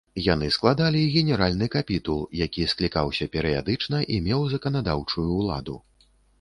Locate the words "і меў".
4.17-4.51